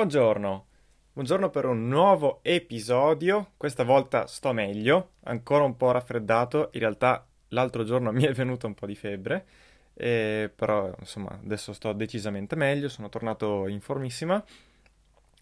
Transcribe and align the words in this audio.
Buongiorno, 0.00 0.66
buongiorno 1.12 1.50
per 1.50 1.66
un 1.66 1.86
nuovo 1.86 2.38
episodio. 2.40 3.50
Questa 3.58 3.84
volta 3.84 4.26
sto 4.26 4.50
meglio, 4.54 5.10
ancora 5.24 5.64
un 5.64 5.76
po' 5.76 5.90
raffreddato. 5.90 6.70
In 6.72 6.80
realtà 6.80 7.28
l'altro 7.48 7.84
giorno 7.84 8.10
mi 8.10 8.24
è 8.24 8.32
venuta 8.32 8.66
un 8.66 8.72
po' 8.72 8.86
di 8.86 8.94
febbre, 8.94 9.44
eh, 9.92 10.50
però 10.56 10.90
insomma 10.98 11.38
adesso 11.44 11.74
sto 11.74 11.92
decisamente 11.92 12.56
meglio, 12.56 12.88
sono 12.88 13.10
tornato 13.10 13.68
in 13.68 13.82
formissima. 13.82 14.42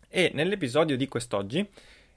E 0.09 0.32
nell'episodio 0.34 0.96
di 0.96 1.06
quest'oggi 1.06 1.65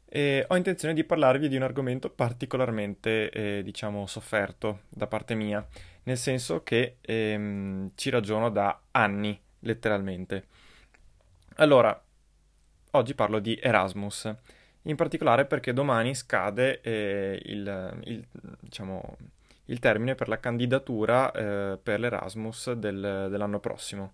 eh, 0.09 0.43
ho 0.47 0.55
intenzione 0.55 0.95
di 0.95 1.03
parlarvi 1.03 1.47
di 1.47 1.57
un 1.57 1.61
argomento 1.61 2.09
particolarmente, 2.09 3.29
eh, 3.29 3.61
diciamo, 3.61 4.07
sofferto 4.07 4.79
da 4.89 5.05
parte 5.05 5.35
mia, 5.35 5.63
nel 6.05 6.17
senso 6.17 6.63
che 6.63 6.97
ehm, 7.01 7.91
ci 7.93 8.09
ragiono 8.09 8.49
da 8.49 8.81
anni, 8.89 9.39
letteralmente. 9.59 10.45
Allora, 11.57 12.03
Oggi 12.93 13.15
parlo 13.15 13.39
di 13.39 13.57
Erasmus, 13.61 14.29
in 14.81 14.97
particolare 14.97 15.45
perché 15.45 15.71
domani 15.71 16.13
scade 16.13 16.81
eh, 16.81 17.41
il, 17.45 18.01
il, 18.03 18.27
diciamo, 18.59 19.15
il, 19.67 19.79
termine 19.79 20.13
per 20.13 20.27
la 20.27 20.41
candidatura 20.41 21.31
eh, 21.31 21.77
per 21.81 22.01
l'Erasmus 22.01 22.73
del, 22.73 23.27
dell'anno 23.29 23.61
prossimo, 23.61 24.11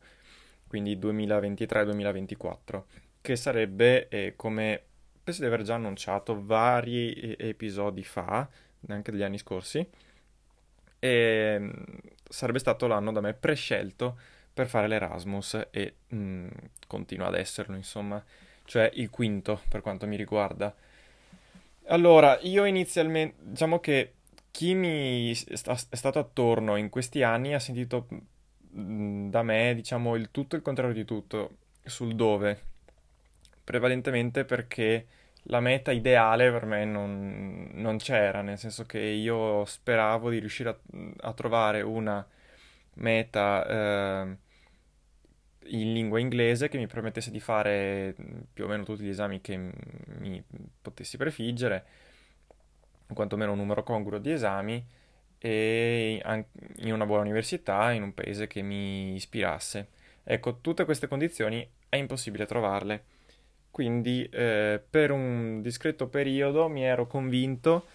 quindi 0.67 0.95
2023-2024, 0.95 2.83
che 3.19 3.35
sarebbe, 3.35 4.09
eh, 4.09 4.33
come 4.35 4.83
penso 5.23 5.41
di 5.41 5.47
aver 5.47 5.63
già 5.63 5.73
annunciato 5.73 6.45
vari 6.45 7.13
eh, 7.13 7.35
episodi 7.49 8.03
fa, 8.03 8.47
anche 8.89 9.11
degli 9.11 9.23
anni 9.23 9.39
scorsi, 9.39 9.89
e 10.99 11.57
mm, 11.59 11.71
sarebbe 12.29 12.59
stato 12.59 12.85
l'anno 12.85 13.11
da 13.11 13.21
me 13.21 13.33
prescelto 13.33 14.19
per 14.53 14.67
fare 14.67 14.87
l'Erasmus 14.87 15.67
e 15.71 15.95
mh, 16.09 16.15
mm, 16.15 16.47
continua 16.85 17.25
ad 17.25 17.35
esserlo, 17.35 17.75
insomma 17.75 18.23
cioè 18.67 18.91
il 18.95 19.09
quinto 19.09 19.61
per 19.69 19.81
quanto 19.81 20.05
mi 20.05 20.15
riguarda. 20.17 20.73
Allora, 21.87 22.37
io 22.41 22.65
inizialmente, 22.65 23.37
diciamo 23.39 23.79
che 23.79 24.13
chi 24.51 24.75
mi 24.75 25.33
sta, 25.33 25.73
è 25.89 25.95
stato 25.95 26.19
attorno 26.19 26.75
in 26.75 26.89
questi 26.89 27.23
anni 27.23 27.53
ha 27.53 27.59
sentito 27.59 28.07
mm, 28.75 29.29
da 29.29 29.41
me, 29.41 29.73
diciamo, 29.73 30.15
il 30.15 30.29
tutto 30.31 30.55
e 30.55 30.57
il 30.59 30.63
contrario 30.63 30.93
di 30.93 31.05
tutto 31.05 31.57
sul 31.83 32.15
dove, 32.15 32.61
prevalentemente 33.63 34.43
perché 34.45 35.07
la 35.43 35.61
meta 35.61 35.91
ideale 35.91 36.51
per 36.51 36.65
me 36.65 36.83
non, 36.85 37.69
non 37.73 37.97
c'era, 37.97 38.41
nel 38.41 38.57
senso 38.57 38.85
che 38.85 38.99
io 38.99 39.63
speravo 39.65 40.29
di 40.29 40.39
riuscire 40.39 40.69
a, 40.69 40.77
a 41.29 41.33
trovare 41.33 41.81
una 41.81 42.25
meta 42.95 43.65
eh, 43.65 44.37
in 45.67 45.93
lingua 45.93 46.19
inglese 46.19 46.69
che 46.69 46.77
mi 46.77 46.87
permettesse 46.87 47.31
di 47.31 47.39
fare 47.39 48.15
più 48.51 48.65
o 48.65 48.67
meno 48.67 48.83
tutti 48.83 49.03
gli 49.03 49.09
esami 49.09 49.41
che 49.41 49.57
mi 50.19 50.43
potessi 50.81 51.17
prefiggere, 51.17 51.85
quantomeno 53.13 53.51
un 53.51 53.57
numero 53.57 53.83
congruo 53.83 54.19
di 54.19 54.31
esami, 54.31 54.85
e 55.39 56.21
in 56.77 56.93
una 56.93 57.05
buona 57.05 57.21
università, 57.21 57.91
in 57.91 58.03
un 58.03 58.13
paese 58.13 58.47
che 58.47 58.61
mi 58.61 59.13
ispirasse. 59.13 59.89
Ecco, 60.23 60.59
tutte 60.61 60.85
queste 60.85 61.07
condizioni 61.07 61.67
è 61.89 61.95
impossibile 61.95 62.45
trovarle. 62.45 63.03
Quindi 63.71 64.27
eh, 64.31 64.81
per 64.89 65.11
un 65.11 65.61
discreto 65.61 66.07
periodo 66.07 66.67
mi 66.67 66.83
ero 66.83 67.05
convinto 67.05 67.85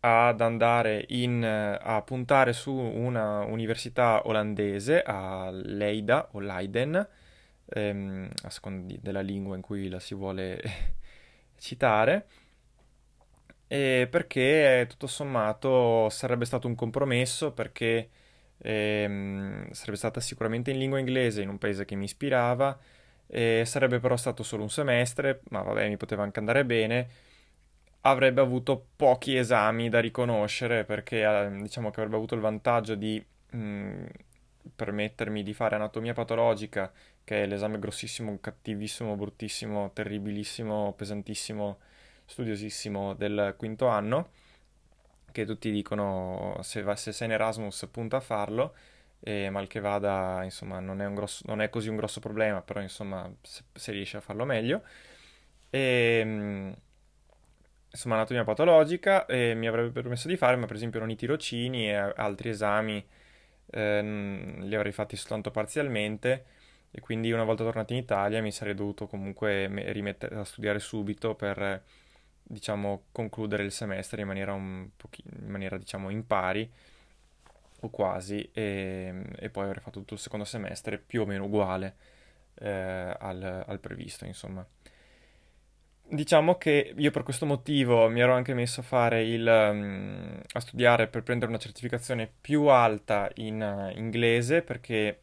ad 0.00 0.40
andare 0.40 1.04
in, 1.08 1.44
a 1.44 2.02
puntare 2.02 2.52
su 2.52 2.72
una 2.72 3.40
università 3.44 4.26
olandese, 4.26 5.02
a 5.02 5.50
Leida 5.50 6.28
o 6.32 6.40
Leiden, 6.40 7.08
ehm, 7.66 8.30
a 8.42 8.50
seconda 8.50 8.94
della 9.00 9.20
lingua 9.20 9.56
in 9.56 9.62
cui 9.62 9.88
la 9.88 9.98
si 9.98 10.14
vuole 10.14 10.60
citare, 11.58 12.26
perché 13.66 14.86
tutto 14.88 15.06
sommato 15.06 16.08
sarebbe 16.10 16.44
stato 16.44 16.68
un 16.68 16.74
compromesso, 16.74 17.52
perché 17.52 18.08
ehm, 18.58 19.70
sarebbe 19.72 19.96
stata 19.96 20.20
sicuramente 20.20 20.70
in 20.70 20.78
lingua 20.78 20.98
inglese 20.98 21.42
in 21.42 21.48
un 21.48 21.58
paese 21.58 21.84
che 21.84 21.96
mi 21.96 22.04
ispirava, 22.04 22.78
sarebbe 23.64 23.98
però 24.00 24.16
stato 24.16 24.42
solo 24.42 24.62
un 24.62 24.70
semestre, 24.70 25.40
ma 25.50 25.62
vabbè, 25.62 25.88
mi 25.88 25.96
poteva 25.96 26.22
anche 26.22 26.38
andare 26.38 26.64
bene 26.64 27.08
avrebbe 28.02 28.40
avuto 28.40 28.86
pochi 28.96 29.36
esami 29.36 29.88
da 29.88 30.00
riconoscere 30.00 30.84
perché 30.84 31.22
eh, 31.22 31.50
diciamo 31.60 31.90
che 31.90 31.96
avrebbe 32.00 32.16
avuto 32.16 32.34
il 32.34 32.40
vantaggio 32.40 32.94
di 32.94 33.24
mh, 33.50 33.58
mm, 33.58 34.04
permettermi 34.74 35.42
di 35.42 35.54
fare 35.54 35.74
anatomia 35.76 36.12
patologica, 36.14 36.92
che 37.24 37.42
è 37.42 37.46
l'esame 37.46 37.78
grossissimo, 37.78 38.38
cattivissimo, 38.40 39.16
bruttissimo, 39.16 39.90
terribilissimo, 39.92 40.94
pesantissimo, 40.96 41.78
studiosissimo 42.24 43.14
del 43.14 43.54
quinto 43.56 43.88
anno, 43.88 44.30
che 45.32 45.44
tutti 45.44 45.70
dicono 45.70 46.58
se, 46.62 46.82
va, 46.82 46.96
se 46.96 47.12
sei 47.12 47.28
in 47.28 47.34
Erasmus 47.34 47.88
punta 47.90 48.16
a 48.18 48.20
farlo, 48.20 48.74
e 49.20 49.50
mal 49.50 49.66
che 49.66 49.80
vada, 49.80 50.42
insomma, 50.44 50.80
non 50.80 51.00
è, 51.00 51.12
grosso, 51.12 51.42
non 51.46 51.60
è 51.60 51.68
così 51.70 51.88
un 51.88 51.96
grosso 51.96 52.20
problema, 52.20 52.62
però 52.62 52.80
insomma, 52.80 53.30
se, 53.42 53.64
se 53.72 53.92
riesci 53.92 54.16
a 54.16 54.20
farlo 54.20 54.44
meglio. 54.44 54.82
E, 55.70 56.24
mh, 56.24 56.76
insomma, 57.90 58.16
anatomia 58.16 58.44
patologica 58.44 59.26
e 59.26 59.54
mi 59.54 59.66
avrebbe 59.66 59.90
permesso 59.90 60.28
di 60.28 60.36
fare, 60.36 60.56
ma 60.56 60.66
per 60.66 60.76
esempio 60.76 61.00
non 61.00 61.10
i 61.10 61.16
tirocini 61.16 61.90
e 61.90 61.94
altri 61.94 62.50
esami 62.50 63.04
eh, 63.70 64.02
li 64.60 64.74
avrei 64.74 64.92
fatti 64.92 65.16
soltanto 65.16 65.50
parzialmente 65.50 66.44
e 66.90 67.00
quindi 67.00 67.30
una 67.32 67.44
volta 67.44 67.64
tornato 67.64 67.92
in 67.92 67.98
Italia 67.98 68.40
mi 68.40 68.52
sarei 68.52 68.74
dovuto 68.74 69.06
comunque 69.06 69.66
rimettere 69.92 70.36
a 70.36 70.44
studiare 70.44 70.78
subito 70.78 71.34
per, 71.34 71.82
diciamo, 72.42 73.04
concludere 73.12 73.62
il 73.62 73.72
semestre 73.72 74.22
in 74.22 74.26
maniera, 74.26 74.52
un 74.54 74.88
pochino, 74.96 75.30
in 75.38 75.50
maniera 75.50 75.76
diciamo, 75.76 76.08
impari 76.10 76.70
o 77.80 77.90
quasi 77.90 78.48
e, 78.52 79.22
e, 79.36 79.50
poi 79.50 79.64
avrei 79.64 79.82
fatto 79.82 80.00
tutto 80.00 80.14
il 80.14 80.20
secondo 80.20 80.44
semestre 80.44 80.98
più 80.98 81.22
o 81.22 81.26
meno 81.26 81.44
uguale 81.44 81.96
eh, 82.54 82.68
al, 83.18 83.64
al 83.66 83.80
previsto, 83.80 84.24
insomma. 84.24 84.66
Diciamo 86.10 86.56
che 86.56 86.94
io 86.96 87.10
per 87.10 87.22
questo 87.22 87.44
motivo 87.44 88.08
mi 88.08 88.20
ero 88.20 88.32
anche 88.32 88.54
messo 88.54 88.80
a 88.80 88.82
fare 88.82 89.24
il, 89.24 89.46
um, 89.46 90.40
a 90.52 90.60
studiare 90.60 91.06
per 91.06 91.22
prendere 91.22 91.50
una 91.50 91.60
certificazione 91.60 92.26
più 92.40 92.64
alta 92.64 93.30
in 93.34 93.60
uh, 93.60 93.94
inglese 93.94 94.62
perché 94.62 95.20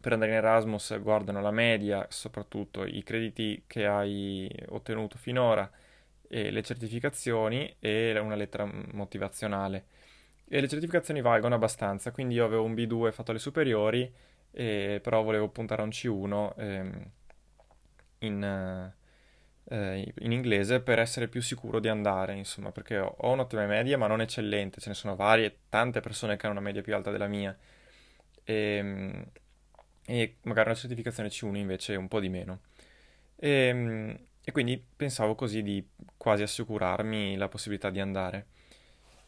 per 0.00 0.12
andare 0.12 0.32
in 0.32 0.38
Erasmus 0.38 0.98
guardano 1.00 1.40
la 1.40 1.52
media, 1.52 2.04
soprattutto 2.10 2.84
i 2.84 3.04
crediti 3.04 3.62
che 3.68 3.86
hai 3.86 4.50
ottenuto 4.70 5.18
finora 5.18 5.70
e 6.26 6.50
le 6.50 6.62
certificazioni 6.62 7.76
e 7.78 8.18
una 8.18 8.34
lettera 8.34 8.68
motivazionale. 8.92 9.84
E 10.48 10.60
le 10.60 10.66
certificazioni 10.68 11.20
valgono 11.20 11.54
abbastanza, 11.54 12.10
quindi 12.10 12.34
io 12.34 12.44
avevo 12.44 12.64
un 12.64 12.74
B2 12.74 13.12
fatto 13.12 13.30
alle 13.30 13.40
superiori, 13.40 14.12
e, 14.50 14.98
però 15.00 15.22
volevo 15.22 15.48
puntare 15.48 15.82
a 15.82 15.84
un 15.84 15.90
C1 15.90 16.52
ehm, 16.56 17.10
in... 18.20 18.90
Uh, 18.92 19.06
eh, 19.68 20.12
in 20.20 20.32
inglese 20.32 20.80
per 20.80 20.98
essere 20.98 21.28
più 21.28 21.42
sicuro 21.42 21.80
di 21.80 21.88
andare, 21.88 22.34
insomma, 22.34 22.72
perché 22.72 22.98
ho, 22.98 23.32
un'ottima 23.32 23.66
media 23.66 23.98
ma 23.98 24.06
non 24.06 24.20
eccellente, 24.20 24.80
ce 24.80 24.88
ne 24.88 24.94
sono 24.94 25.16
varie, 25.16 25.58
tante 25.68 26.00
persone 26.00 26.36
che 26.36 26.46
hanno 26.46 26.56
una 26.56 26.64
media 26.64 26.82
più 26.82 26.94
alta 26.94 27.10
della 27.10 27.26
mia 27.26 27.56
e, 28.44 28.54
ehm, 28.54 29.24
e 30.06 30.36
magari 30.42 30.70
una 30.70 30.78
certificazione 30.78 31.28
C1 31.28 31.56
invece 31.56 31.96
un 31.96 32.08
po' 32.08 32.20
di 32.20 32.28
meno. 32.28 32.60
E, 33.36 33.50
ehm, 33.50 34.18
e 34.44 34.52
quindi 34.52 34.82
pensavo 34.96 35.34
così 35.34 35.62
di 35.62 35.86
quasi 36.16 36.42
assicurarmi 36.42 37.36
la 37.36 37.48
possibilità 37.48 37.90
di 37.90 38.00
andare. 38.00 38.46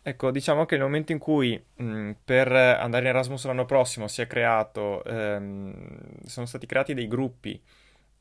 Ecco, 0.03 0.31
diciamo 0.31 0.65
che 0.65 0.77
nel 0.77 0.85
momento 0.85 1.13
in 1.13 1.19
cui 1.19 1.63
mh, 1.75 2.13
per 2.25 2.51
andare 2.51 3.03
in 3.03 3.11
Erasmus 3.11 3.45
l'anno 3.45 3.67
prossimo 3.67 4.09
si 4.09 4.23
è 4.23 4.27
creato, 4.27 5.05
ehm, 5.05 6.25
sono 6.25 6.47
stati 6.47 6.65
creati 6.65 6.95
dei 6.95 7.07
gruppi 7.07 7.63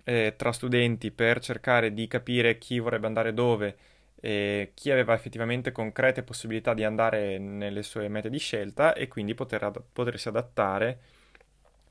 eh, 0.04 0.34
tra 0.38 0.52
studenti 0.52 1.12
per 1.12 1.40
cercare 1.40 1.94
di 1.94 2.08
capire 2.08 2.58
chi 2.58 2.80
vorrebbe 2.80 3.08
andare 3.08 3.34
dove 3.34 3.78
e 4.22 4.72
chi 4.74 4.92
aveva 4.92 5.14
effettivamente 5.14 5.72
concrete 5.72 6.24
possibilità 6.24 6.74
di 6.74 6.84
andare 6.84 7.38
nelle 7.38 7.84
sue 7.84 8.08
mete 8.10 8.30
di 8.30 8.38
scelta 8.38 8.94
e 8.94 9.08
quindi 9.08 9.34
poter 9.34 9.64
ad- 9.64 9.82
potersi 9.94 10.28
adattare 10.28 11.00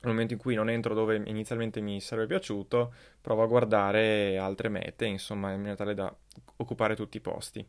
nel 0.01 0.11
momento 0.13 0.33
in 0.33 0.39
cui 0.39 0.55
non 0.55 0.69
entro 0.69 0.93
dove 0.93 1.21
inizialmente 1.25 1.81
mi 1.81 1.99
sarebbe 1.99 2.27
piaciuto, 2.27 2.93
provo 3.21 3.43
a 3.43 3.47
guardare 3.47 4.37
altre 4.37 4.69
mete, 4.69 5.05
insomma, 5.05 5.49
in 5.51 5.57
maniera 5.57 5.75
tale 5.75 5.93
da 5.93 6.13
occupare 6.57 6.95
tutti 6.95 7.17
i 7.17 7.19
posti. 7.21 7.65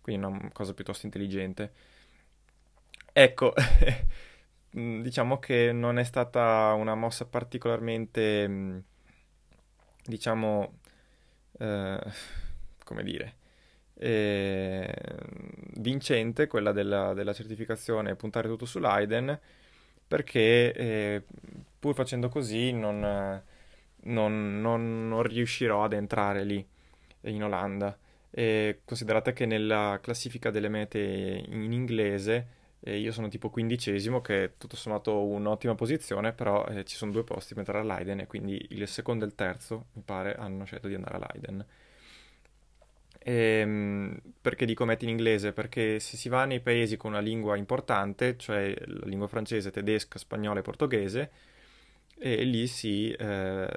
Quindi 0.00 0.24
una 0.24 0.50
cosa 0.52 0.74
piuttosto 0.74 1.06
intelligente. 1.06 1.72
Ecco, 3.14 3.52
diciamo 4.70 5.38
che 5.38 5.72
non 5.72 5.98
è 5.98 6.04
stata 6.04 6.72
una 6.74 6.94
mossa 6.94 7.26
particolarmente, 7.26 8.84
diciamo, 10.04 10.78
eh, 11.58 12.00
come 12.84 13.02
dire, 13.02 13.34
eh, 13.94 14.94
vincente 15.76 16.46
quella 16.46 16.72
della, 16.72 17.14
della 17.14 17.32
certificazione 17.32 18.16
puntare 18.16 18.48
tutto 18.48 18.66
su 18.66 18.78
Leiden 18.78 19.38
perché 20.06 20.72
eh, 20.72 21.22
pur 21.78 21.94
facendo 21.94 22.28
così 22.28 22.72
non, 22.72 23.00
non, 23.00 24.60
non, 24.60 25.08
non, 25.08 25.22
riuscirò 25.22 25.84
ad 25.84 25.94
entrare 25.94 26.44
lì 26.44 26.66
in 27.22 27.42
Olanda. 27.44 27.96
E 28.30 28.80
considerate 28.84 29.32
che 29.32 29.46
nella 29.46 29.98
classifica 30.02 30.50
delle 30.50 30.68
mete 30.68 30.98
in 30.98 31.72
inglese 31.72 32.60
eh, 32.84 32.98
io 32.98 33.12
sono 33.12 33.28
tipo 33.28 33.50
quindicesimo, 33.50 34.20
che 34.20 34.44
è 34.44 34.52
tutto 34.58 34.76
sommato 34.76 35.24
un'ottima 35.24 35.74
posizione, 35.74 36.32
però 36.32 36.64
eh, 36.66 36.84
ci 36.84 36.96
sono 36.96 37.12
due 37.12 37.24
posti 37.24 37.54
per 37.54 37.66
andare 37.66 37.86
a 37.88 37.94
Leiden 37.96 38.20
e 38.20 38.26
quindi 38.26 38.66
il 38.70 38.88
secondo 38.88 39.24
e 39.24 39.28
il 39.28 39.34
terzo, 39.34 39.86
mi 39.92 40.02
pare, 40.04 40.34
hanno 40.34 40.64
scelto 40.64 40.88
di 40.88 40.94
andare 40.94 41.16
a 41.16 41.28
Leiden. 41.32 41.66
E, 43.24 43.32
ehm, 43.32 44.18
perché 44.40 44.66
dico 44.66 44.84
metti 44.84 45.04
in 45.04 45.10
inglese? 45.10 45.52
Perché 45.52 46.00
se 46.00 46.16
si 46.16 46.28
va 46.28 46.44
nei 46.44 46.60
paesi 46.60 46.96
con 46.96 47.12
una 47.12 47.20
lingua 47.20 47.56
importante, 47.56 48.36
cioè 48.36 48.74
la 48.86 49.06
lingua 49.06 49.28
francese, 49.28 49.70
tedesca, 49.70 50.18
spagnola 50.18 50.58
e 50.60 50.62
portoghese, 50.62 51.30
e 52.18 52.44
lì 52.44 52.66
si, 52.68 53.10
eh, 53.10 53.68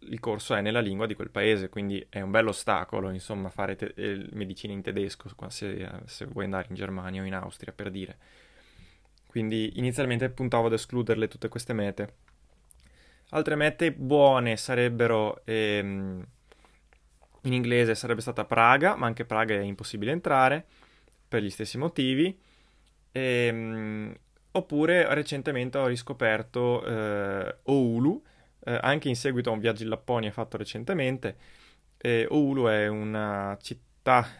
il 0.00 0.20
corso 0.20 0.54
è 0.54 0.60
nella 0.62 0.80
lingua 0.80 1.06
di 1.06 1.14
quel 1.14 1.30
paese, 1.30 1.68
quindi 1.68 2.04
è 2.08 2.20
un 2.20 2.30
bello 2.30 2.50
ostacolo, 2.50 3.10
insomma, 3.10 3.50
fare 3.50 3.76
te- 3.76 3.92
eh, 3.96 4.26
medicina 4.32 4.72
in 4.72 4.82
tedesco 4.82 5.28
se, 5.48 5.90
se, 6.06 6.24
vuoi 6.26 6.44
andare 6.44 6.66
in 6.70 6.74
Germania 6.74 7.22
o 7.22 7.24
in 7.26 7.34
Austria, 7.34 7.72
per 7.72 7.90
dire. 7.90 8.16
Quindi 9.32 9.72
inizialmente 9.76 10.28
puntavo 10.28 10.66
ad 10.66 10.74
escluderle 10.74 11.26
tutte 11.26 11.48
queste 11.48 11.72
mete. 11.72 12.14
Altre 13.30 13.54
mete 13.54 13.90
buone 13.90 14.58
sarebbero... 14.58 15.40
Ehm, 15.46 16.22
in 17.44 17.54
inglese 17.54 17.94
sarebbe 17.94 18.20
stata 18.20 18.44
Praga, 18.44 18.94
ma 18.94 19.06
anche 19.06 19.24
Praga 19.24 19.54
è 19.54 19.60
impossibile 19.60 20.12
entrare 20.12 20.66
per 21.26 21.42
gli 21.42 21.48
stessi 21.48 21.78
motivi. 21.78 22.38
Ehm, 23.10 24.14
oppure 24.50 25.14
recentemente 25.14 25.78
ho 25.78 25.86
riscoperto 25.86 26.84
eh, 26.84 27.56
Oulu, 27.62 28.22
eh, 28.64 28.78
anche 28.82 29.08
in 29.08 29.16
seguito 29.16 29.48
a 29.48 29.54
un 29.54 29.60
viaggio 29.60 29.82
in 29.82 29.88
Lapponia 29.88 30.30
fatto 30.30 30.58
recentemente. 30.58 31.36
E 31.96 32.26
Oulu 32.28 32.66
è 32.66 32.86
una 32.86 33.56
città 33.62 33.91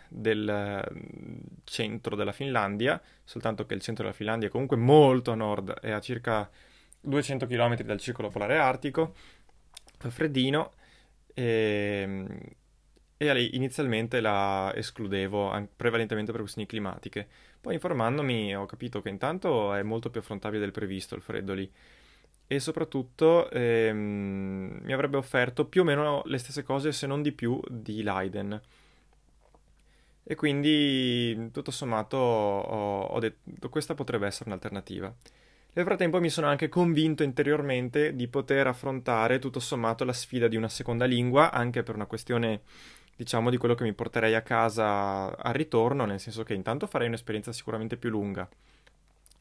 del 0.08 0.84
mm, 0.92 1.38
centro 1.64 2.16
della 2.16 2.32
Finlandia, 2.32 3.00
soltanto 3.24 3.64
che 3.66 3.74
il 3.74 3.80
centro 3.80 4.04
della 4.04 4.16
Finlandia 4.16 4.48
è 4.48 4.50
comunque 4.50 4.76
molto 4.76 5.30
a 5.30 5.34
nord, 5.34 5.72
è 5.80 5.90
a 5.90 6.00
circa 6.00 6.50
200 7.00 7.46
km 7.46 7.82
dal 7.82 7.98
circolo 7.98 8.28
polare 8.28 8.58
artico, 8.58 9.14
fa 9.98 10.10
freddino. 10.10 10.72
E, 11.34 12.02
ehm, 12.02 12.38
e 13.16 13.48
inizialmente 13.52 14.20
la 14.20 14.72
escludevo 14.74 15.68
prevalentemente 15.76 16.32
per 16.32 16.40
questioni 16.40 16.66
climatiche. 16.66 17.28
Poi 17.60 17.74
informandomi 17.74 18.56
ho 18.56 18.66
capito 18.66 19.00
che 19.00 19.10
intanto 19.10 19.72
è 19.74 19.82
molto 19.82 20.10
più 20.10 20.20
affrontabile 20.20 20.60
del 20.60 20.72
previsto 20.72 21.14
il 21.14 21.22
freddo 21.22 21.54
lì 21.54 21.70
e 22.48 22.58
soprattutto 22.58 23.48
ehm, 23.50 24.80
mi 24.82 24.92
avrebbe 24.92 25.16
offerto 25.16 25.66
più 25.66 25.82
o 25.82 25.84
meno 25.84 26.22
le 26.26 26.38
stesse 26.38 26.62
cose 26.62 26.92
se 26.92 27.06
non 27.06 27.22
di 27.22 27.32
più 27.32 27.60
di 27.68 28.02
Leiden. 28.02 28.60
E 30.24 30.34
quindi 30.34 31.50
tutto 31.52 31.70
sommato 31.70 32.16
ho, 32.16 33.02
ho 33.02 33.18
detto 33.18 33.68
questa 33.68 33.94
potrebbe 33.94 34.26
essere 34.26 34.50
un'alternativa. 34.50 35.12
Nel 35.74 35.84
frattempo 35.86 36.20
mi 36.20 36.28
sono 36.28 36.48
anche 36.48 36.68
convinto 36.68 37.22
interiormente 37.22 38.14
di 38.14 38.28
poter 38.28 38.66
affrontare 38.66 39.38
tutto 39.38 39.58
sommato 39.58 40.04
la 40.04 40.12
sfida 40.12 40.46
di 40.46 40.56
una 40.56 40.68
seconda 40.68 41.06
lingua, 41.06 41.50
anche 41.50 41.82
per 41.82 41.94
una 41.94 42.04
questione 42.06 42.60
diciamo, 43.16 43.48
di 43.50 43.56
quello 43.56 43.74
che 43.74 43.84
mi 43.84 43.94
porterei 43.94 44.34
a 44.34 44.42
casa 44.42 45.34
al 45.36 45.54
ritorno, 45.54 46.04
nel 46.04 46.20
senso 46.20 46.42
che 46.42 46.54
intanto 46.54 46.86
farei 46.86 47.08
un'esperienza 47.08 47.52
sicuramente 47.52 47.96
più 47.96 48.10
lunga, 48.10 48.46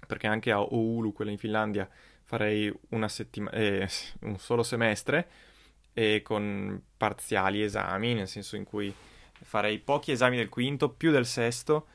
perché 0.07 0.27
anche 0.27 0.51
a 0.51 0.61
Oulu, 0.61 1.11
quella 1.11 1.31
in 1.31 1.37
Finlandia, 1.37 1.89
farei 2.23 2.73
settima- 3.07 3.51
eh, 3.51 3.89
un 4.21 4.37
solo 4.37 4.63
semestre 4.63 5.27
e 5.93 6.21
con 6.23 6.81
parziali 6.95 7.61
esami, 7.61 8.13
nel 8.13 8.27
senso 8.27 8.55
in 8.55 8.63
cui 8.63 8.93
farei 9.43 9.79
pochi 9.79 10.11
esami 10.11 10.37
del 10.37 10.49
quinto, 10.49 10.89
più 10.89 11.11
del 11.11 11.25
sesto, 11.25 11.87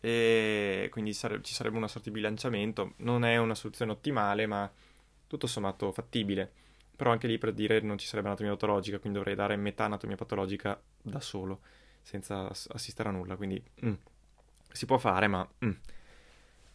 e 0.00 0.88
quindi 0.90 1.12
sare- 1.14 1.40
ci 1.42 1.54
sarebbe 1.54 1.76
una 1.76 1.88
sorta 1.88 2.08
di 2.10 2.16
bilanciamento. 2.16 2.94
Non 2.98 3.24
è 3.24 3.36
una 3.38 3.54
soluzione 3.54 3.92
ottimale, 3.92 4.46
ma 4.46 4.70
tutto 5.26 5.46
sommato 5.46 5.92
fattibile. 5.92 6.50
Però 6.96 7.10
anche 7.10 7.26
lì 7.26 7.38
per 7.38 7.52
dire 7.52 7.80
non 7.80 7.98
ci 7.98 8.06
sarebbe 8.06 8.28
anatomia 8.28 8.52
patologica, 8.52 8.98
quindi 8.98 9.18
dovrei 9.18 9.34
dare 9.34 9.56
metà 9.56 9.84
anatomia 9.84 10.16
patologica 10.16 10.80
da 11.02 11.20
solo, 11.20 11.60
senza 12.02 12.48
assistere 12.48 13.08
a 13.08 13.12
nulla. 13.12 13.36
Quindi 13.36 13.62
mm, 13.84 13.94
si 14.70 14.86
può 14.86 14.98
fare, 14.98 15.26
ma... 15.26 15.48
Mm. 15.64 15.70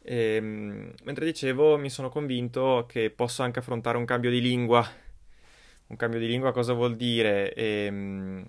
E, 0.02 0.36
ehm, 0.36 0.94
mentre 1.04 1.26
dicevo, 1.26 1.78
mi 1.78 1.90
sono 1.90 2.10
convinto 2.10 2.86
che 2.88 3.12
posso 3.12 3.44
anche 3.44 3.60
affrontare 3.60 3.98
un 3.98 4.06
cambio 4.06 4.30
di 4.30 4.42
lingua. 4.42 4.88
Un 5.88 5.96
cambio 5.96 6.20
di 6.20 6.28
lingua 6.28 6.52
cosa 6.52 6.74
vuol 6.74 6.96
dire? 6.96 7.54
Ehm, 7.54 8.46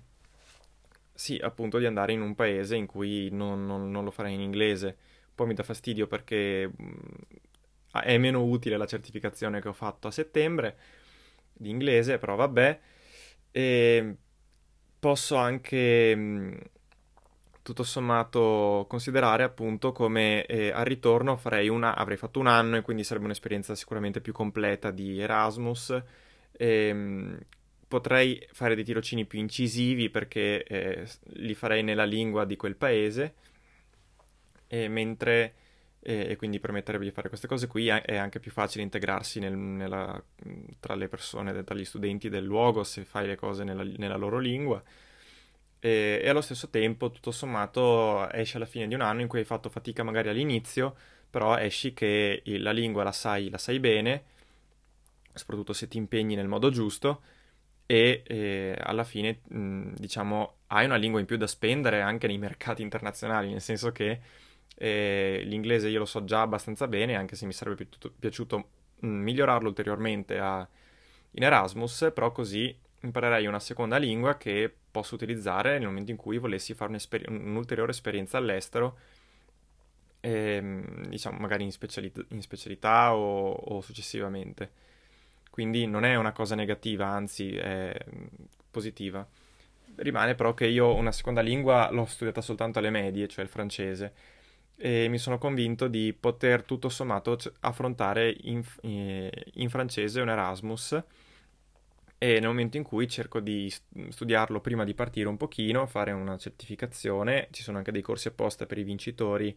sì, 1.21 1.37
appunto 1.37 1.77
di 1.77 1.85
andare 1.85 2.13
in 2.13 2.21
un 2.21 2.33
paese 2.33 2.75
in 2.75 2.87
cui 2.87 3.29
non, 3.31 3.63
non, 3.67 3.91
non 3.91 4.03
lo 4.03 4.09
farei 4.09 4.33
in 4.33 4.41
inglese. 4.41 4.97
Poi 5.35 5.45
mi 5.45 5.53
dà 5.53 5.61
fastidio 5.61 6.07
perché 6.07 6.67
mm, 6.67 6.93
è 8.03 8.17
meno 8.17 8.43
utile 8.43 8.75
la 8.75 8.87
certificazione 8.87 9.61
che 9.61 9.67
ho 9.67 9.73
fatto 9.73 10.07
a 10.07 10.11
settembre 10.11 10.77
di 11.53 11.69
inglese, 11.69 12.17
però 12.17 12.35
vabbè. 12.35 12.79
E 13.51 14.15
posso 14.99 15.35
anche 15.35 16.15
mm, 16.15 16.53
tutto 17.61 17.83
sommato 17.83 18.85
considerare 18.89 19.43
appunto 19.43 19.91
come 19.91 20.45
eh, 20.47 20.71
al 20.71 20.85
ritorno 20.85 21.39
una, 21.69 21.95
avrei 21.95 22.17
fatto 22.17 22.39
un 22.39 22.47
anno 22.47 22.77
e 22.77 22.81
quindi 22.81 23.03
sarebbe 23.03 23.25
un'esperienza 23.25 23.75
sicuramente 23.75 24.21
più 24.21 24.33
completa 24.33 24.89
di 24.89 25.19
Erasmus. 25.19 26.01
E, 26.51 26.91
mm, 26.93 27.37
potrei 27.91 28.47
fare 28.53 28.73
dei 28.73 28.85
tirocini 28.85 29.25
più 29.25 29.37
incisivi 29.37 30.09
perché 30.09 30.63
eh, 30.63 31.05
li 31.33 31.53
farei 31.53 31.83
nella 31.83 32.05
lingua 32.05 32.45
di 32.45 32.55
quel 32.55 32.77
paese, 32.77 33.33
e 34.67 34.87
mentre 34.87 35.55
e, 35.99 36.37
quindi 36.37 36.61
permetterebbe 36.61 37.03
di 37.03 37.11
fare 37.11 37.27
queste 37.27 37.47
cose 37.47 37.67
qui. 37.67 37.87
È 37.87 38.15
anche 38.15 38.39
più 38.39 38.49
facile 38.49 38.81
integrarsi 38.83 39.39
nel, 39.39 39.57
nella, 39.57 40.23
tra 40.79 40.95
le 40.95 41.09
persone, 41.09 41.63
tra 41.65 41.75
gli 41.75 41.83
studenti 41.83 42.29
del 42.29 42.45
luogo 42.45 42.85
se 42.85 43.03
fai 43.03 43.27
le 43.27 43.35
cose 43.35 43.65
nella, 43.65 43.83
nella 43.83 44.15
loro 44.15 44.39
lingua. 44.39 44.81
E, 45.79 46.21
e, 46.23 46.29
allo 46.29 46.39
stesso 46.39 46.69
tempo, 46.69 47.11
tutto 47.11 47.31
sommato, 47.31 48.31
esci 48.31 48.55
alla 48.55 48.65
fine 48.65 48.87
di 48.87 48.93
un 48.93 49.01
anno 49.01 49.19
in 49.19 49.27
cui 49.27 49.39
hai 49.39 49.45
fatto 49.45 49.67
fatica 49.69 50.03
magari 50.03 50.29
all'inizio, 50.29 50.95
però 51.29 51.57
esci 51.57 51.93
che 51.93 52.41
la 52.45 52.71
lingua 52.71 53.03
la 53.03 53.11
sai, 53.11 53.49
la 53.49 53.57
sai 53.57 53.79
bene, 53.81 54.23
soprattutto 55.33 55.73
se 55.73 55.89
ti 55.89 55.97
impegni 55.97 56.35
nel 56.35 56.47
modo 56.47 56.69
giusto. 56.69 57.21
E, 57.91 58.23
e 58.25 58.77
alla 58.81 59.03
fine, 59.03 59.39
mh, 59.49 59.95
diciamo, 59.97 60.55
hai 60.67 60.85
una 60.85 60.95
lingua 60.95 61.19
in 61.19 61.25
più 61.25 61.35
da 61.37 61.47
spendere 61.47 61.99
anche 62.01 62.27
nei 62.27 62.37
mercati 62.37 62.81
internazionali, 62.81 63.49
nel 63.51 63.61
senso 63.61 63.91
che 63.91 64.19
e 64.75 65.41
l'inglese 65.45 65.89
io 65.89 65.99
lo 65.99 66.05
so 66.05 66.23
già 66.23 66.41
abbastanza 66.41 66.87
bene, 66.87 67.15
anche 67.15 67.35
se 67.35 67.45
mi 67.45 67.53
sarebbe 67.53 67.85
pi- 67.85 68.11
piaciuto 68.17 68.69
mh, 68.99 69.07
migliorarlo 69.07 69.67
ulteriormente 69.67 70.39
a, 70.39 70.67
in 71.31 71.43
Erasmus, 71.43 72.11
però 72.13 72.31
così 72.31 72.73
imparerei 73.01 73.45
una 73.47 73.59
seconda 73.59 73.97
lingua 73.97 74.37
che 74.37 74.73
posso 74.91 75.15
utilizzare 75.15 75.77
nel 75.77 75.87
momento 75.87 76.11
in 76.11 76.17
cui 76.17 76.37
volessi 76.37 76.73
fare 76.73 76.97
un'ulteriore 77.27 77.91
esperienza 77.91 78.37
all'estero, 78.37 78.97
ehm, 80.19 81.07
diciamo 81.07 81.39
magari 81.39 81.63
in, 81.63 81.71
speciali- 81.71 82.11
in 82.29 82.41
specialità 82.41 83.15
o, 83.15 83.51
o, 83.51 83.81
successivamente. 83.81 84.71
Quindi 85.51 85.85
non 85.85 86.05
è 86.05 86.15
una 86.15 86.31
cosa 86.31 86.55
negativa, 86.55 87.05
anzi 87.05 87.55
è 87.55 87.93
positiva. 88.71 89.27
Rimane 89.97 90.33
però 90.33 90.55
che 90.55 90.65
io 90.65 90.95
una 90.95 91.11
seconda 91.11 91.41
lingua 91.41 91.91
l'ho 91.91 92.05
studiata 92.05 92.41
soltanto 92.41 92.79
alle 92.79 92.89
medie, 92.89 93.27
cioè 93.27 93.43
il 93.43 93.49
francese 93.49 94.13
e 94.83 95.07
mi 95.09 95.19
sono 95.19 95.37
convinto 95.37 95.87
di 95.87 96.11
poter 96.11 96.63
tutto 96.63 96.89
sommato 96.89 97.37
affrontare 97.59 98.35
in, 98.41 98.63
in 98.81 99.69
francese 99.69 100.21
un 100.21 100.29
Erasmus 100.29 101.03
e 102.17 102.39
nel 102.39 102.47
momento 102.47 102.77
in 102.77 102.83
cui 102.83 103.07
cerco 103.07 103.39
di 103.39 103.71
studiarlo 104.09 104.59
prima 104.59 104.83
di 104.83 104.95
partire 104.95 105.27
un 105.27 105.37
pochino, 105.37 105.85
fare 105.85 106.11
una 106.11 106.35
certificazione, 106.37 107.47
ci 107.51 107.61
sono 107.61 107.77
anche 107.77 107.91
dei 107.91 108.01
corsi 108.01 108.27
apposta 108.27 108.65
per 108.65 108.79
i 108.79 108.83
vincitori 108.83 109.55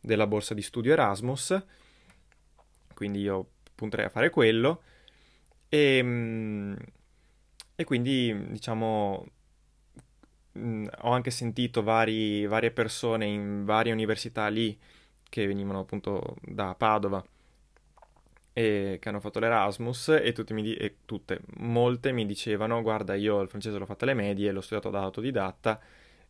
della 0.00 0.26
borsa 0.26 0.54
di 0.54 0.62
studio 0.62 0.92
Erasmus, 0.92 1.62
quindi 2.94 3.20
io 3.20 3.48
punterei 3.74 4.06
a 4.06 4.10
fare 4.10 4.30
quello 4.30 4.82
E, 5.74 6.02
mm, 6.02 6.74
e 7.76 7.84
quindi, 7.84 8.50
diciamo, 8.50 9.26
ho 11.00 11.10
anche 11.10 11.30
sentito 11.30 11.82
vari, 11.82 12.46
varie 12.46 12.70
persone 12.70 13.24
in 13.24 13.64
varie 13.64 13.92
università 13.92 14.48
lì 14.48 14.78
che 15.30 15.46
venivano 15.46 15.80
appunto 15.80 16.36
da 16.42 16.74
Padova 16.74 17.24
e 18.52 18.98
che 19.00 19.08
hanno 19.08 19.20
fatto 19.20 19.38
l'Erasmus 19.38 20.08
e, 20.08 20.34
mi, 20.50 20.74
e 20.74 20.96
tutte, 21.06 21.40
molte 21.56 22.12
mi 22.12 22.26
dicevano 22.26 22.82
guarda 22.82 23.14
io 23.14 23.40
il 23.40 23.48
francese 23.48 23.78
l'ho 23.78 23.86
fatto 23.86 24.04
alle 24.04 24.12
medie, 24.14 24.52
l'ho 24.52 24.60
studiato 24.60 24.90
da 24.90 25.00
autodidatta 25.00 25.80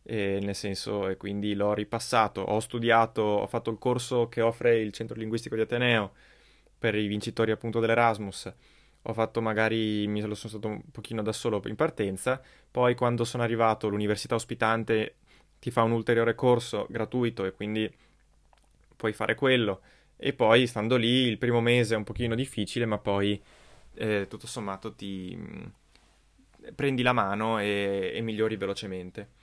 e 0.03 0.39
nel 0.41 0.55
senso 0.55 1.09
e 1.09 1.17
quindi 1.17 1.53
l'ho 1.53 1.73
ripassato, 1.73 2.39
ho 2.41 2.59
studiato, 2.61 3.21
ho 3.21 3.47
fatto 3.47 3.69
il 3.71 3.77
corso 3.77 4.29
che 4.29 4.41
offre 4.41 4.79
il 4.79 4.93
centro 4.93 5.17
linguistico 5.17 5.55
di 5.55 5.61
Ateneo 5.61 6.13
per 6.77 6.95
i 6.95 7.07
vincitori 7.07 7.51
appunto 7.51 7.81
dell'Erasmus 7.81 8.53
ho 9.03 9.13
fatto 9.13 9.41
magari, 9.41 10.07
mi 10.07 10.21
sono 10.21 10.33
stato 10.35 10.67
un 10.67 10.81
pochino 10.91 11.21
da 11.21 11.33
solo 11.33 11.61
in 11.65 11.75
partenza, 11.75 12.41
poi 12.71 12.95
quando 12.95 13.25
sono 13.25 13.43
arrivato 13.43 13.89
l'università 13.89 14.35
ospitante 14.35 15.15
ti 15.59 15.71
fa 15.71 15.83
un 15.83 15.91
ulteriore 15.91 16.35
corso 16.35 16.87
gratuito 16.89 17.45
e 17.45 17.51
quindi 17.53 17.91
puoi 18.95 19.13
fare 19.13 19.35
quello 19.35 19.81
e 20.17 20.33
poi 20.33 20.67
stando 20.67 20.95
lì 20.95 21.27
il 21.27 21.37
primo 21.37 21.59
mese 21.61 21.95
è 21.95 21.97
un 21.97 22.03
pochino 22.03 22.35
difficile 22.35 22.85
ma 22.85 22.97
poi 22.97 23.41
eh, 23.95 24.27
tutto 24.29 24.47
sommato 24.47 24.93
ti 24.93 25.35
mm, 25.35 25.63
prendi 26.75 27.01
la 27.01 27.13
mano 27.13 27.59
e, 27.59 28.11
e 28.13 28.21
migliori 28.21 28.55
velocemente. 28.55 29.41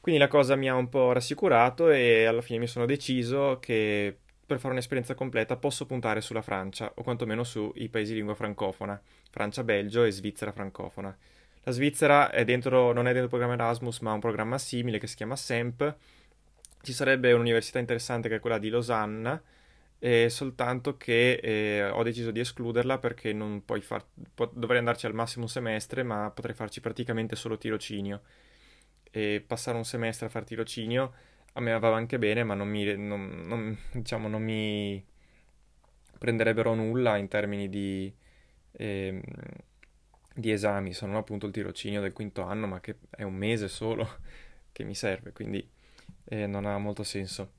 Quindi 0.00 0.20
la 0.20 0.28
cosa 0.28 0.54
mi 0.56 0.68
ha 0.68 0.74
un 0.74 0.88
po' 0.90 1.12
rassicurato 1.12 1.90
e 1.90 2.26
alla 2.26 2.42
fine 2.42 2.58
mi 2.58 2.66
sono 2.66 2.84
deciso 2.84 3.58
che 3.60 4.18
per 4.46 4.58
fare 4.58 4.72
un'esperienza 4.72 5.14
completa 5.14 5.56
posso 5.56 5.86
puntare 5.86 6.20
sulla 6.20 6.42
Francia, 6.42 6.92
o 6.96 7.02
quantomeno 7.02 7.44
sui 7.44 7.88
paesi 7.88 8.12
di 8.12 8.18
lingua 8.18 8.34
francofona, 8.34 9.00
Francia, 9.30 9.64
Belgio 9.64 10.04
e 10.04 10.10
Svizzera 10.10 10.52
francofona. 10.52 11.16
La 11.62 11.72
Svizzera 11.72 12.30
è 12.30 12.44
dentro, 12.44 12.92
non 12.92 13.06
è 13.06 13.12
dentro 13.12 13.24
il 13.24 13.28
programma 13.28 13.54
Erasmus, 13.54 14.00
ma 14.00 14.12
un 14.12 14.20
programma 14.20 14.58
simile 14.58 14.98
che 14.98 15.06
si 15.06 15.16
chiama 15.16 15.34
SEMP. 15.34 15.96
Ci 16.82 16.92
sarebbe 16.92 17.32
un'università 17.32 17.78
interessante 17.78 18.28
che 18.28 18.36
è 18.36 18.40
quella 18.40 18.58
di 18.58 18.68
Losanna, 18.68 19.42
eh, 19.98 20.28
soltanto 20.28 20.98
che 20.98 21.40
eh, 21.42 21.88
ho 21.88 22.02
deciso 22.02 22.30
di 22.30 22.40
escluderla 22.40 22.98
perché 22.98 23.32
non 23.32 23.64
puoi 23.64 23.80
far, 23.80 24.04
po- 24.34 24.50
dovrei 24.52 24.78
andarci 24.78 25.06
al 25.06 25.14
massimo 25.14 25.44
un 25.44 25.50
semestre, 25.50 26.02
ma 26.02 26.30
potrei 26.30 26.54
farci 26.54 26.80
praticamente 26.82 27.34
solo 27.34 27.56
tirocinio. 27.56 28.20
E 29.10 29.42
passare 29.46 29.78
un 29.78 29.84
semestre 29.84 30.26
a 30.26 30.28
fare 30.28 30.44
tirocinio 30.44 31.14
a 31.54 31.60
me 31.60 31.78
va 31.78 31.94
anche 31.94 32.18
bene, 32.18 32.44
ma 32.44 32.54
non 32.54 32.68
mi, 32.68 32.96
non, 32.96 33.46
non, 33.46 33.76
diciamo, 33.92 34.28
non 34.28 34.42
mi 34.42 35.04
prenderebbero 36.18 36.74
nulla 36.74 37.16
in 37.16 37.28
termini 37.28 37.68
di, 37.68 38.12
eh, 38.72 39.20
di 40.34 40.50
esami, 40.50 40.92
sono 40.92 41.18
appunto 41.18 41.46
il 41.46 41.52
tirocinio 41.52 42.00
del 42.00 42.12
quinto 42.12 42.42
anno, 42.42 42.66
ma 42.66 42.80
che 42.80 42.98
è 43.10 43.22
un 43.22 43.34
mese 43.34 43.68
solo 43.68 44.18
che 44.72 44.84
mi 44.84 44.94
serve, 44.94 45.32
quindi 45.32 45.66
eh, 46.24 46.46
non 46.46 46.66
ha 46.66 46.76
molto 46.78 47.02
senso. 47.04 47.52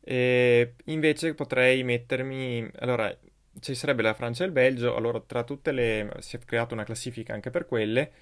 E 0.00 0.74
invece 0.84 1.34
potrei 1.34 1.82
mettermi, 1.82 2.70
allora 2.78 3.16
ci 3.58 3.74
sarebbe 3.74 4.02
la 4.02 4.14
Francia 4.14 4.44
e 4.44 4.46
il 4.46 4.52
Belgio, 4.52 4.94
allora 4.94 5.20
tra 5.20 5.42
tutte 5.42 5.72
le 5.72 6.12
si 6.20 6.36
è 6.36 6.38
creata 6.40 6.74
una 6.74 6.84
classifica 6.84 7.32
anche 7.32 7.50
per 7.50 7.66
quelle 7.66 8.12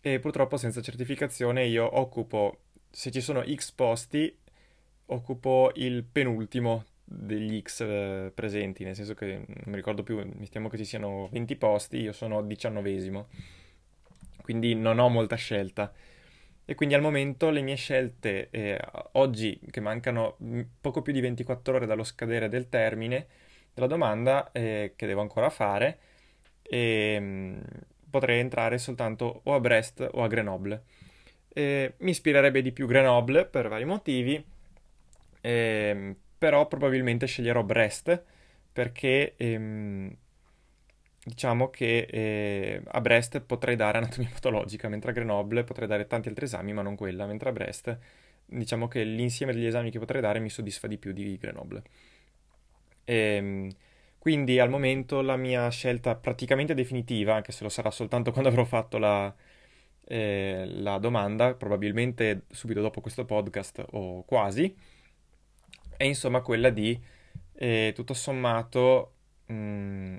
e 0.00 0.18
purtroppo 0.20 0.56
senza 0.56 0.80
certificazione 0.80 1.66
io 1.66 1.98
occupo, 1.98 2.60
se 2.90 3.10
ci 3.10 3.20
sono 3.20 3.44
X 3.44 3.72
posti, 3.72 4.34
occupo 5.06 5.70
il 5.74 6.04
penultimo 6.04 6.84
degli 7.04 7.60
X 7.62 7.82
eh, 7.82 8.32
presenti, 8.34 8.84
nel 8.84 8.94
senso 8.96 9.14
che 9.14 9.34
non 9.46 9.46
mi 9.66 9.76
ricordo 9.76 10.02
più, 10.02 10.16
mettiamo 10.16 10.68
che 10.68 10.76
ci 10.76 10.84
siano 10.84 11.28
20 11.30 11.56
posti, 11.56 12.00
io 12.00 12.12
sono 12.12 12.42
diciannovesimo, 12.42 13.28
quindi 14.42 14.74
non 14.74 14.98
ho 14.98 15.08
molta 15.08 15.36
scelta. 15.36 15.92
E 16.68 16.74
quindi 16.74 16.96
al 16.96 17.00
momento 17.00 17.50
le 17.50 17.60
mie 17.62 17.76
scelte, 17.76 18.48
eh, 18.50 18.80
oggi 19.12 19.58
che 19.70 19.80
mancano 19.80 20.36
poco 20.80 21.00
più 21.00 21.12
di 21.12 21.20
24 21.20 21.76
ore 21.76 21.86
dallo 21.86 22.02
scadere 22.02 22.48
del 22.48 22.68
termine 22.68 23.26
della 23.72 23.86
domanda 23.86 24.50
eh, 24.52 24.94
che 24.96 25.06
devo 25.06 25.20
ancora 25.20 25.48
fare, 25.50 25.98
mh, 26.68 27.60
potrei 28.10 28.40
entrare 28.40 28.78
soltanto 28.78 29.42
o 29.44 29.54
a 29.54 29.60
Brest 29.60 30.08
o 30.10 30.22
a 30.24 30.26
Grenoble. 30.26 30.82
mi 31.54 32.10
ispirerebbe 32.10 32.62
di 32.62 32.72
più 32.72 32.86
Grenoble 32.86 33.46
per 33.46 33.68
vari 33.68 33.84
motivi 33.84 34.44
eh, 35.46 36.16
però 36.36 36.66
probabilmente 36.66 37.26
sceglierò 37.26 37.62
Brest 37.62 38.20
perché 38.72 39.34
ehm, 39.36 40.14
diciamo 41.24 41.70
che 41.70 42.06
eh, 42.10 42.82
a 42.84 43.00
Brest 43.00 43.40
potrei 43.40 43.76
dare 43.76 43.98
anatomia 43.98 44.28
patologica, 44.34 44.88
mentre 44.88 45.10
a 45.10 45.14
Grenoble 45.14 45.62
potrei 45.62 45.86
dare 45.86 46.08
tanti 46.08 46.28
altri 46.28 46.46
esami, 46.46 46.72
ma 46.72 46.82
non 46.82 46.96
quella, 46.96 47.26
mentre 47.26 47.50
a 47.50 47.52
Brest 47.52 47.96
diciamo 48.44 48.88
che 48.88 49.04
l'insieme 49.04 49.52
degli 49.52 49.66
esami 49.66 49.90
che 49.90 49.98
potrei 50.00 50.20
dare 50.20 50.40
mi 50.40 50.50
soddisfa 50.50 50.88
di 50.88 50.98
più 50.98 51.12
di 51.12 51.36
Grenoble. 51.38 51.82
E, 53.04 53.14
ehm, 53.14 53.70
quindi 54.18 54.58
al 54.58 54.68
momento 54.68 55.20
la 55.22 55.36
mia 55.36 55.68
scelta 55.70 56.16
praticamente 56.16 56.74
definitiva, 56.74 57.34
anche 57.36 57.52
se 57.52 57.62
lo 57.62 57.68
sarà 57.68 57.90
soltanto 57.92 58.32
quando 58.32 58.48
avrò 58.50 58.64
fatto 58.64 58.98
la, 58.98 59.32
eh, 60.08 60.64
la 60.66 60.98
domanda, 60.98 61.54
probabilmente 61.54 62.42
subito 62.50 62.80
dopo 62.80 63.00
questo 63.00 63.24
podcast 63.24 63.84
o 63.92 64.24
quasi, 64.24 64.74
è 65.96 66.04
insomma 66.04 66.40
quella 66.40 66.70
di, 66.70 66.98
eh, 67.54 67.92
tutto 67.94 68.14
sommato, 68.14 69.14
mh, 69.46 69.54
mm, 69.54 70.16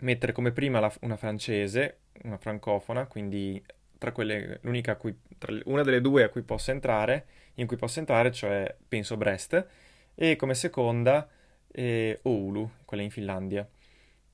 mettere 0.00 0.32
come 0.32 0.52
prima 0.52 0.80
la, 0.80 0.92
una 1.00 1.16
francese, 1.16 1.98
una 2.24 2.38
francofona, 2.38 3.06
quindi 3.06 3.62
tra 3.98 4.12
quelle, 4.12 4.60
l'unica 4.62 4.96
cui, 4.96 5.16
tra 5.38 5.52
una 5.64 5.82
delle 5.82 6.00
due 6.00 6.22
a 6.24 6.28
cui 6.28 6.42
posso 6.42 6.70
entrare, 6.70 7.26
in 7.54 7.66
cui 7.66 7.76
posso 7.76 7.98
entrare, 7.98 8.30
cioè 8.30 8.74
penso 8.88 9.16
Brest, 9.16 9.66
e 10.14 10.36
come 10.36 10.54
seconda 10.54 11.28
eh, 11.72 12.18
Oulu, 12.22 12.70
quella 12.84 13.02
in 13.02 13.10
Finlandia. 13.10 13.68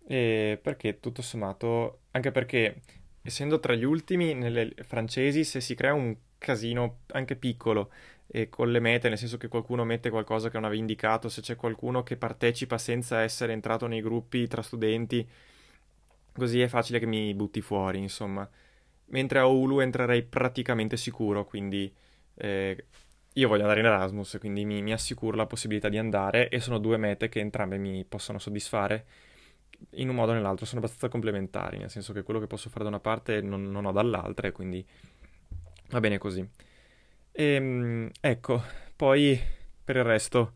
E 0.07 0.59
perché 0.61 1.01
tutto 1.01 1.23
sommato, 1.23 2.01
anche 2.13 2.31
perché 2.31 2.83
essendo 3.23 3.59
tra 3.59 3.75
gli 3.75 3.85
ultimi 3.85 4.35
nelle 4.35 4.73
francesi, 4.83 5.45
se 5.45 5.61
si 5.61 5.75
crea 5.75 5.95
un 5.95 6.15
casino 6.45 6.99
anche 7.09 7.37
piccolo 7.37 7.91
e 8.27 8.49
con 8.49 8.71
le 8.71 8.81
mete, 8.81 9.09
nel 9.09 9.19
senso 9.19 9.37
che 9.37 9.49
qualcuno 9.49 9.85
mette 9.85 10.11
qualcosa 10.11 10.49
che 10.49 10.55
non 10.57 10.65
avevi 10.65 10.81
indicato, 10.81 11.29
se 11.29 11.41
c'è 11.41 11.57
qualcuno 11.57 12.03
che 12.03 12.17
partecipa 12.17 12.79
senza 12.79 13.21
essere 13.21 13.53
entrato 13.53 13.87
nei 13.87 14.01
gruppi 14.03 14.47
tra 14.47 14.63
studenti, 14.63 15.27
così 16.33 16.61
è 16.61 16.69
facile 16.69 16.99
che 16.99 17.07
mi 17.07 17.33
butti 17.35 17.61
fuori, 17.61 17.99
insomma. 17.99 18.49
Mentre 19.07 19.39
a 19.39 19.47
Ulu 19.47 19.81
entrerei 19.81 20.23
praticamente 20.23 20.97
sicuro, 20.97 21.45
quindi 21.45 21.93
eh, 22.37 22.85
io 23.35 23.49
voglio 23.49 23.63
andare 23.63 23.81
in 23.81 23.87
Erasmus, 23.87 24.37
quindi 24.41 24.65
mi, 24.65 24.83
mi, 24.83 24.93
assicuro 24.93 25.37
la 25.37 25.47
possibilità 25.47 25.89
di 25.89 25.99
andare 25.99 26.49
e 26.49 26.61
sono 26.61 26.79
due 26.79 26.97
mete 26.97 27.29
che 27.29 27.41
entrambe 27.41 27.79
mi 27.79 28.05
possono 28.05 28.39
soddisfare 28.39 29.07
in 29.93 30.09
un 30.09 30.15
modo 30.15 30.33
o 30.33 30.35
nell'altro, 30.35 30.65
sono 30.67 30.79
abbastanza 30.81 31.09
complementari, 31.09 31.79
nel 31.79 31.91
senso 31.91 32.13
che 32.13 32.23
quello 32.23 32.41
che 32.41 32.47
posso 32.47 32.69
fare 32.71 32.85
da 32.85 32.91
una 32.91 33.01
parte 33.01 33.41
non, 33.41 33.71
non 33.71 33.85
ho 33.85 33.93
dall'altra 33.93 34.49
e 34.49 34.53
quindi 34.53 34.85
va 35.91 36.01
bene 36.01 36.19
così. 36.19 36.47
E, 37.33 37.45
ehm, 37.45 38.11
ecco, 38.21 38.63
poi 38.97 39.41
per 39.85 39.97
il 39.97 40.05
resto 40.05 40.55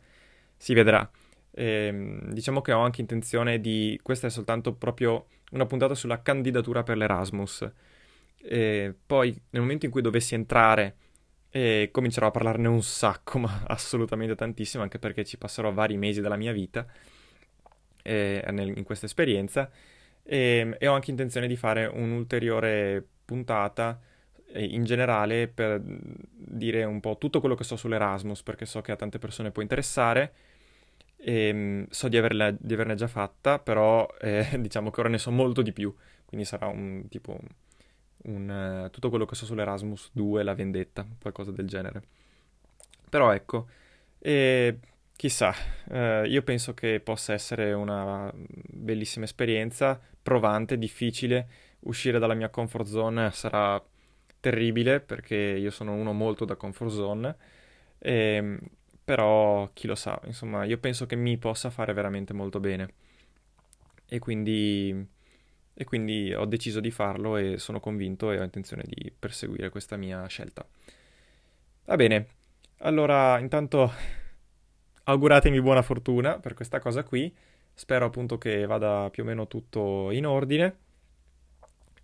si 0.56 0.74
vedrà. 0.74 1.08
E, 1.50 1.64
ehm, 1.64 2.32
diciamo 2.32 2.60
che 2.60 2.72
ho 2.72 2.80
anche 2.80 3.00
intenzione 3.00 3.60
di... 3.60 3.98
Questa 4.02 4.26
è 4.26 4.30
soltanto 4.30 4.74
proprio 4.74 5.26
una 5.52 5.66
puntata 5.66 5.94
sulla 5.94 6.22
candidatura 6.22 6.82
per 6.82 6.96
l'Erasmus. 6.96 7.70
E 8.40 8.94
poi 9.06 9.30
nel 9.50 9.62
momento 9.62 9.86
in 9.86 9.92
cui 9.92 10.02
dovessi 10.02 10.34
entrare 10.34 10.96
e 11.50 11.88
comincerò 11.90 12.28
a 12.28 12.30
parlarne 12.30 12.68
un 12.68 12.82
sacco, 12.82 13.38
ma 13.40 13.64
assolutamente 13.66 14.34
tantissimo, 14.34 14.82
anche 14.82 14.98
perché 14.98 15.24
ci 15.24 15.38
passerò 15.38 15.72
vari 15.72 15.96
mesi 15.96 16.20
della 16.20 16.36
mia 16.36 16.52
vita 16.52 16.86
eh, 18.02 18.44
nel, 18.50 18.76
in 18.76 18.84
questa 18.84 19.06
esperienza 19.06 19.70
e, 20.22 20.58
ehm, 20.58 20.76
e, 20.78 20.86
ho 20.86 20.94
anche 20.94 21.10
intenzione 21.10 21.46
di 21.46 21.56
fare 21.56 21.86
un'ulteriore 21.86 23.04
puntata 23.24 24.00
in 24.54 24.84
generale 24.84 25.48
per 25.48 25.80
dire 25.82 26.84
un 26.84 27.00
po' 27.00 27.18
tutto 27.18 27.40
quello 27.40 27.54
che 27.54 27.64
so 27.64 27.76
sull'Erasmus, 27.76 28.42
perché 28.42 28.66
so 28.66 28.80
che 28.80 28.92
a 28.92 28.96
tante 28.96 29.18
persone 29.18 29.50
può 29.50 29.62
interessare. 29.62 30.32
E, 31.16 31.48
ehm, 31.48 31.86
so 31.90 32.08
di, 32.08 32.16
averla, 32.16 32.50
di, 32.50 32.72
averne 32.74 32.94
già 32.94 33.08
fatta, 33.08 33.58
però 33.58 34.06
eh, 34.20 34.48
diciamo 34.60 34.90
che 34.90 35.00
ora 35.00 35.08
ne 35.08 35.18
so 35.18 35.30
molto 35.30 35.62
di 35.62 35.72
più, 35.72 35.94
quindi 36.24 36.46
sarà 36.46 36.66
un 36.66 37.08
tipo 37.08 37.38
un, 38.24 38.84
uh, 38.86 38.90
tutto 38.90 39.10
quello 39.10 39.24
che 39.26 39.34
so 39.34 39.44
sull'Erasmus 39.44 40.10
2, 40.12 40.42
la 40.42 40.54
vendetta, 40.54 41.06
qualcosa 41.20 41.50
del 41.50 41.66
genere. 41.66 42.02
Però 43.08 43.32
ecco, 43.32 43.68
e, 44.18 44.78
chissà, 45.16 45.54
uh, 45.88 46.24
io 46.24 46.42
penso 46.42 46.74
che 46.74 47.00
possa 47.00 47.32
essere 47.32 47.72
una 47.72 48.32
bellissima 48.34 49.24
esperienza, 49.24 50.00
provante, 50.22 50.78
difficile, 50.78 51.48
uscire 51.80 52.18
dalla 52.18 52.34
mia 52.34 52.48
comfort 52.48 52.86
zone 52.86 53.30
sarà 53.30 53.82
terribile 54.40 55.00
perché 55.00 55.36
io 55.36 55.70
sono 55.70 55.94
uno 55.94 56.12
molto 56.12 56.44
da 56.44 56.56
comfort 56.56 56.90
zone, 56.92 57.36
e, 57.98 58.12
ehm, 58.12 58.58
però 59.04 59.70
chi 59.72 59.86
lo 59.86 59.94
sa, 59.94 60.20
insomma, 60.24 60.64
io 60.64 60.78
penso 60.78 61.06
che 61.06 61.16
mi 61.16 61.38
possa 61.38 61.70
fare 61.70 61.92
veramente 61.94 62.32
molto 62.34 62.60
bene. 62.60 62.92
E 64.06 64.18
quindi 64.18 65.06
e 65.80 65.84
quindi 65.84 66.34
ho 66.34 66.44
deciso 66.44 66.80
di 66.80 66.90
farlo 66.90 67.36
e 67.36 67.58
sono 67.58 67.78
convinto 67.78 68.32
e 68.32 68.40
ho 68.40 68.42
intenzione 68.42 68.82
di 68.84 69.12
perseguire 69.16 69.70
questa 69.70 69.96
mia 69.96 70.26
scelta. 70.26 70.66
Va 71.84 71.96
bene, 71.96 72.26
allora 72.78 73.38
intanto 73.38 73.92
auguratemi 75.04 75.60
buona 75.60 75.82
fortuna 75.82 76.40
per 76.40 76.54
questa 76.54 76.80
cosa 76.80 77.04
qui, 77.04 77.32
spero 77.72 78.06
appunto 78.06 78.38
che 78.38 78.66
vada 78.66 79.08
più 79.10 79.22
o 79.22 79.26
meno 79.26 79.46
tutto 79.46 80.10
in 80.10 80.26
ordine. 80.26 80.76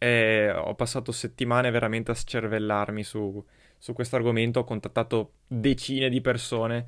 E 0.04 0.50
ho 0.50 0.74
passato 0.74 1.12
settimane 1.12 1.70
veramente 1.70 2.10
a 2.10 2.14
scervellarmi 2.14 3.02
su, 3.02 3.42
su 3.78 3.94
questo 3.94 4.16
argomento, 4.16 4.60
ho 4.60 4.64
contattato 4.64 5.32
decine 5.46 6.10
di 6.10 6.20
persone 6.20 6.86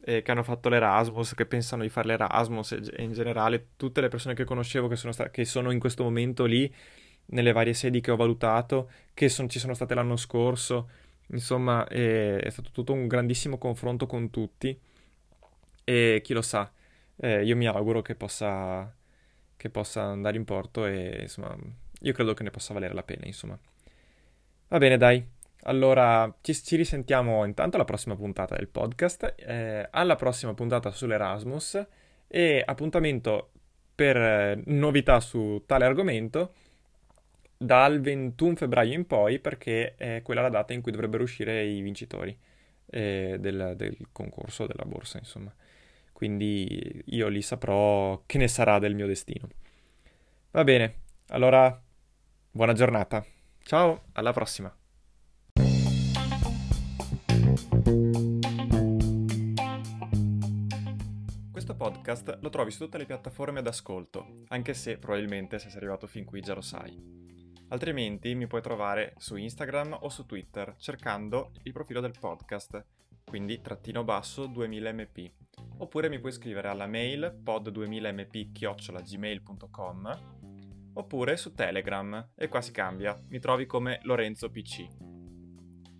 eh, 0.00 0.22
che 0.22 0.30
hanno 0.32 0.42
fatto 0.42 0.68
l'Erasmus, 0.68 1.34
che 1.34 1.46
pensano 1.46 1.82
di 1.82 1.88
fare 1.88 2.08
l'Erasmus 2.08 2.72
e, 2.72 3.02
in 3.02 3.12
generale 3.12 3.68
tutte 3.76 4.00
le 4.00 4.08
persone 4.08 4.34
che 4.34 4.42
conoscevo 4.44 4.88
che 4.88 4.96
sono, 4.96 5.12
sta- 5.12 5.30
che 5.30 5.44
sono 5.44 5.70
in 5.70 5.78
questo 5.78 6.02
momento 6.02 6.44
lì 6.44 6.72
nelle 7.26 7.52
varie 7.52 7.72
sedi 7.72 8.00
che 8.00 8.10
ho 8.10 8.16
valutato, 8.16 8.90
che 9.14 9.28
son- 9.28 9.48
ci 9.48 9.60
sono 9.60 9.74
state 9.74 9.94
l'anno 9.94 10.16
scorso. 10.16 10.88
Insomma, 11.28 11.86
è, 11.86 12.36
è 12.36 12.50
stato 12.50 12.70
tutto 12.72 12.92
un 12.92 13.06
grandissimo 13.06 13.58
confronto 13.58 14.06
con 14.06 14.30
tutti 14.30 14.76
e 15.84 16.20
chi 16.24 16.32
lo 16.32 16.42
sa, 16.42 16.70
eh, 17.16 17.44
io 17.44 17.56
mi 17.56 17.66
auguro 17.68 18.02
che 18.02 18.14
possa, 18.16 18.92
che 19.56 19.70
possa 19.70 20.02
andare 20.02 20.36
in 20.36 20.44
porto 20.44 20.84
e 20.86 21.18
insomma, 21.22 21.56
io 22.00 22.12
credo 22.12 22.34
che 22.34 22.42
ne 22.42 22.50
possa 22.50 22.72
valere 22.74 22.94
la 22.94 23.02
pena, 23.02 23.26
insomma. 23.26 23.58
Va 24.68 24.78
bene, 24.78 24.96
dai. 24.96 25.24
Allora, 25.62 26.32
ci, 26.42 26.54
ci, 26.54 26.76
risentiamo 26.76 27.44
intanto 27.44 27.76
alla 27.76 27.84
prossima 27.84 28.14
puntata 28.14 28.54
del 28.54 28.68
podcast, 28.68 29.34
eh, 29.38 29.88
alla 29.90 30.14
prossima 30.14 30.54
puntata 30.54 30.90
sull'Erasmus 30.90 31.86
e 32.28 32.62
appuntamento 32.64 33.50
per 33.94 34.16
eh, 34.16 34.62
novità 34.66 35.20
su 35.20 35.64
tale 35.66 35.84
argomento 35.84 36.52
dal 37.56 38.00
21 38.00 38.54
febbraio 38.56 38.92
in 38.92 39.06
poi 39.06 39.38
perché 39.38 39.94
è 39.96 40.20
quella 40.22 40.42
la 40.42 40.50
data 40.50 40.72
in 40.72 40.82
cui 40.82 40.92
dovrebbero 40.92 41.22
uscire 41.22 41.64
i 41.64 41.80
vincitori 41.80 42.36
eh, 42.90 43.36
del, 43.40 43.74
del 43.76 43.96
concorso, 44.12 44.66
della 44.66 44.84
borsa, 44.84 45.18
insomma. 45.18 45.52
Quindi 46.12 47.02
io 47.06 47.28
lì 47.28 47.42
saprò 47.42 48.22
che 48.24 48.38
ne 48.38 48.48
sarà 48.48 48.78
del 48.78 48.94
mio 48.94 49.06
destino. 49.06 49.48
Va 50.52 50.64
bene, 50.64 51.00
allora 51.28 51.82
buona 52.56 52.72
giornata. 52.72 53.22
Ciao, 53.62 54.04
alla 54.12 54.32
prossima. 54.32 54.74
Questo 61.52 61.76
podcast 61.76 62.38
lo 62.40 62.48
trovi 62.48 62.70
su 62.70 62.84
tutte 62.84 62.96
le 62.96 63.04
piattaforme 63.04 63.60
d'ascolto, 63.60 64.44
anche 64.48 64.72
se 64.72 64.96
probabilmente 64.96 65.58
se 65.58 65.68
sei 65.68 65.76
arrivato 65.76 66.06
fin 66.06 66.24
qui 66.24 66.40
già 66.40 66.54
lo 66.54 66.62
sai. 66.62 66.98
Altrimenti 67.68 68.34
mi 68.34 68.46
puoi 68.46 68.62
trovare 68.62 69.12
su 69.18 69.36
Instagram 69.36 69.98
o 70.00 70.08
su 70.08 70.24
Twitter 70.24 70.76
cercando 70.78 71.50
il 71.64 71.72
profilo 71.72 72.00
del 72.00 72.14
podcast, 72.18 72.82
quindi 73.22 73.60
trattino 73.60 74.02
basso 74.02 74.48
2000mp. 74.48 75.30
Oppure 75.78 76.08
mi 76.08 76.20
puoi 76.20 76.32
scrivere 76.32 76.68
alla 76.68 76.86
mail 76.86 77.42
pod2000mp-gmail.com 77.44 80.35
oppure 80.96 81.36
su 81.36 81.54
Telegram 81.54 82.32
e 82.34 82.48
qua 82.48 82.60
si 82.60 82.72
cambia, 82.72 83.18
mi 83.28 83.38
trovi 83.38 83.66
come 83.66 84.00
Lorenzo 84.02 84.50
PC. 84.50 84.86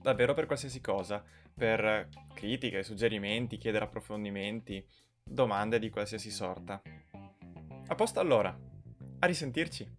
Davvero 0.00 0.34
per 0.34 0.46
qualsiasi 0.46 0.80
cosa, 0.80 1.22
per 1.54 2.08
critiche, 2.34 2.82
suggerimenti, 2.82 3.58
chiedere 3.58 3.84
approfondimenti, 3.84 4.86
domande 5.22 5.78
di 5.78 5.90
qualsiasi 5.90 6.30
sorta. 6.30 6.80
A 7.88 7.94
posto 7.94 8.20
allora, 8.20 8.56
a 9.18 9.26
risentirci! 9.26 9.94